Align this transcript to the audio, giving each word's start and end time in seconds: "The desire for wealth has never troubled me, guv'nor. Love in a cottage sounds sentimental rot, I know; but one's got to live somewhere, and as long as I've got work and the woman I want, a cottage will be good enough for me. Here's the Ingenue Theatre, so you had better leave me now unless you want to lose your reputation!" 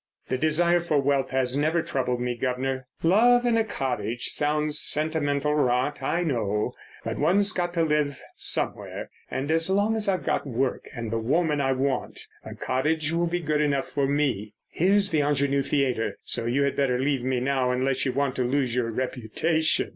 "The 0.29 0.37
desire 0.39 0.79
for 0.79 0.99
wealth 0.99 1.29
has 1.29 1.55
never 1.55 1.83
troubled 1.83 2.19
me, 2.19 2.35
guv'nor. 2.35 2.87
Love 3.03 3.45
in 3.45 3.55
a 3.55 3.63
cottage 3.63 4.29
sounds 4.29 4.79
sentimental 4.79 5.53
rot, 5.53 6.01
I 6.01 6.23
know; 6.23 6.73
but 7.05 7.19
one's 7.19 7.51
got 7.53 7.71
to 7.75 7.83
live 7.83 8.19
somewhere, 8.35 9.11
and 9.29 9.51
as 9.51 9.69
long 9.69 9.95
as 9.95 10.09
I've 10.09 10.25
got 10.25 10.47
work 10.47 10.85
and 10.95 11.11
the 11.11 11.19
woman 11.19 11.61
I 11.61 11.73
want, 11.73 12.19
a 12.43 12.55
cottage 12.55 13.11
will 13.11 13.27
be 13.27 13.41
good 13.41 13.61
enough 13.61 13.89
for 13.89 14.07
me. 14.07 14.55
Here's 14.69 15.11
the 15.11 15.21
Ingenue 15.21 15.61
Theatre, 15.61 16.17
so 16.23 16.47
you 16.47 16.63
had 16.63 16.75
better 16.75 16.97
leave 16.97 17.21
me 17.23 17.39
now 17.39 17.69
unless 17.69 18.03
you 18.03 18.11
want 18.11 18.35
to 18.37 18.43
lose 18.43 18.73
your 18.75 18.89
reputation!" 18.89 19.89